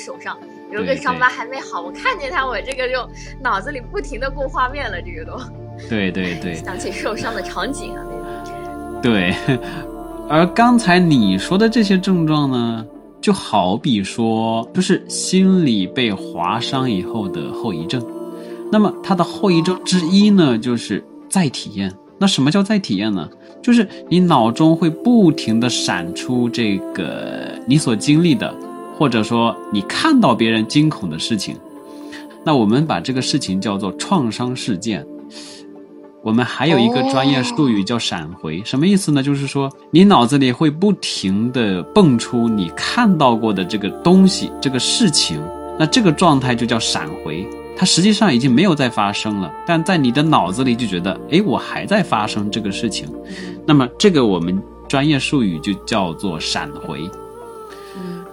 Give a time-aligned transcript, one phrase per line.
[0.00, 0.36] 手上
[0.72, 3.08] 有一个伤疤还没好，我看见他，我这个就
[3.42, 5.38] 脑子里不停的过画面了，这个都。
[5.88, 6.54] 对对对。
[6.64, 9.00] 想起受伤的场景啊，那个。
[9.02, 9.34] 对，
[10.28, 12.86] 而刚才你说的这些症状呢，
[13.20, 18.04] 就好比说，就是心理被划伤以后的后遗症。
[18.72, 21.92] 那么它的后遗症之一呢，就是再体验。
[22.18, 23.28] 那什么叫再体验呢？
[23.62, 28.54] 就是你脑中会不停的闪出这个你所经历的，
[29.00, 31.56] 或者说你看到别人惊恐的事情。
[32.44, 35.06] 那我们把这个事情叫做创伤事件。
[36.22, 39.22] 我们还有一个专业术语叫闪回，什么意思呢？
[39.22, 45.40] 就是说你脑子里会不停的蹦出你看到过的这个东西、这个事情，
[45.78, 47.48] 那这个状态就叫闪回。
[47.74, 53.08] 它实际上已经没有再发生了，但在你的脑子里就觉得，哎，我还在发生这个事情。
[53.66, 57.08] 那么这个我们专业术语就叫做闪回。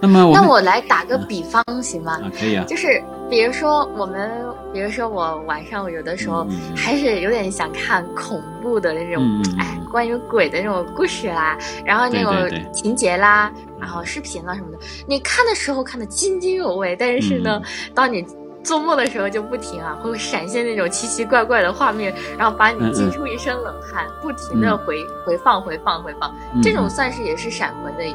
[0.00, 2.20] 那么那我来打个比方行吗？
[2.22, 2.64] 啊，可以啊。
[2.66, 4.30] 就是比如说我们，
[4.72, 6.46] 比如说我晚上有的时候
[6.76, 9.24] 还是有点想看恐怖的那种，
[9.58, 12.32] 哎，关于鬼的那种故事啦，然后那种
[12.72, 17.60] 情节啦，然后视频啦什么的，你看的时候看得津津有味，但是呢，
[17.94, 18.24] 当你
[18.62, 28.12] 做梦的时候就不停啊，会闪现那种奇奇怪怪的画面，然后把你惊出一身冷汗，不停的回回放回放回放，这种算是也是闪魂的一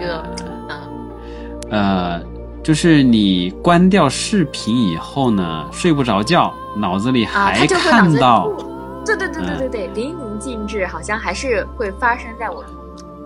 [0.00, 0.45] 个，嗯，
[1.70, 2.22] 呃，
[2.62, 8.48] 就是你关掉视频以后呢，睡不着觉，脑子里还看到，
[9.04, 12.64] 对对对对对对，淋漓尽致，好像还是会发生在我。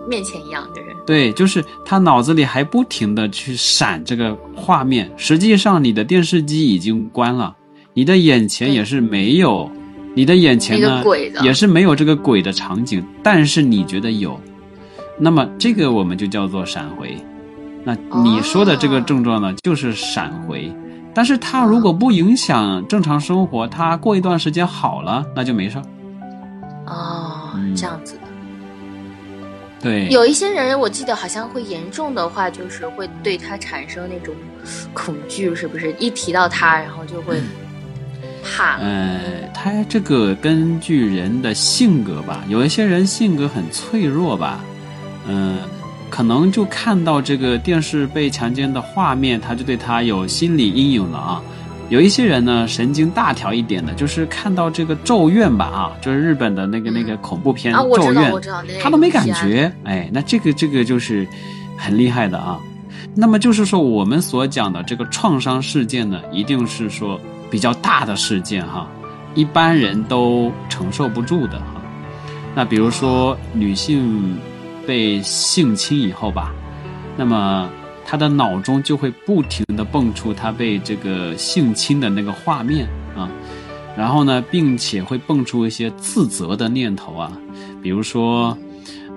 [0.09, 5.13] 面前一样，就是对，就是他脑子里还不停的去闪这个画面。
[5.17, 7.55] 实际上，你的电视机已经关了，
[7.93, 9.71] 你的眼前也是没有，
[10.15, 11.05] 你的眼前呢
[11.43, 14.41] 也是没有这个鬼的场景，但是你觉得有，
[15.19, 17.15] 那么这个我们就叫做闪回。
[17.85, 20.73] 那你说的这个症状呢，就是闪回，
[21.15, 25.85] 但是它如果不影响正常生活，它过一段时间好了，那就没事儿。
[26.87, 28.21] 哦，这样子的。
[29.83, 34.35] 对，有一些人，我记得好像会严重的话，就是会对他产生那种
[34.93, 35.91] 恐惧，是不是？
[35.95, 37.41] 一提到他，然后就会
[38.45, 38.77] 怕。
[38.77, 44.61] 呃，他这个根据人的性格吧，有一些人性格很脆弱吧，
[45.27, 45.61] 嗯，
[46.11, 51.41] 可能就看到这个电视被强奸的画面，他就对他有心理阴影了啊。
[51.89, 58.33] 有一些人呢，神经大条一点的，就是看到这个《咒怨》吧，啊，就是日本的那个那个恐怖片《咒怨》，
[58.83, 61.27] 他都没感觉，哎，那这个这个就是
[61.77, 62.61] 很厉害的啊。
[63.13, 68.89] 那么就是说，我们所讲的这个创伤事件呢，一定是说比较大的事件哈，
[69.35, 71.83] 一般人都承受不住的哈。
[72.55, 74.39] 那比如说女性
[74.91, 76.53] 被性侵以后吧，
[77.17, 77.71] 那么。
[78.03, 83.31] 他的脑中就会不停的蹦出他被这个性侵的那个画面啊，
[83.97, 87.31] 然后呢，并且会蹦出一些自责的念头啊，
[87.81, 88.59] 比如说，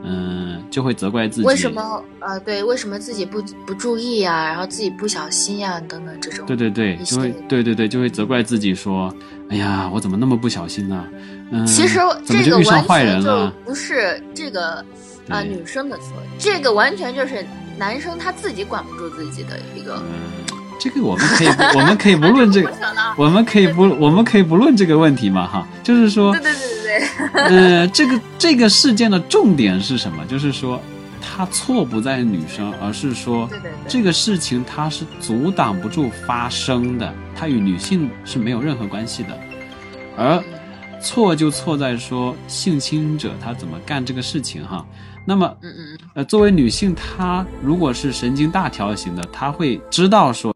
[0.03, 6.45] 嗯，就会责怪自己为什么呃，对，为什么自己不不注意啊，然后自己不小心呀，等等这种。
[6.45, 9.11] 对对对，就会对对对，就会责怪自己说，
[9.49, 11.03] 哎呀，我怎么那么不小心呢？
[11.49, 14.85] 嗯，其实这个完全就不是这个
[15.29, 17.45] 啊女生的错，这个完全就是。
[17.75, 19.99] 男生他自己管不住自己的一个，
[20.79, 22.71] 这个我们可以， 我们可以不论这个，
[23.17, 27.41] 我们可以不，我们可以不论这个问题嘛，哈，就是说，对对对对对，
[27.81, 30.23] 呃，这个这个事件的重点是什么？
[30.27, 30.79] 就是说，
[31.19, 33.49] 他错不在女生，而是说，
[33.87, 39.35] 这个事情它是阻挡不住发生的，它与女性是没有任何关系的，
[40.15, 40.41] 而
[41.03, 44.83] 错就错在说性侵者他怎么干这个事情，哈。
[45.25, 50.51] 那么，嗯嗯呃，作为女性，她如果是神经大条型的，她会知道说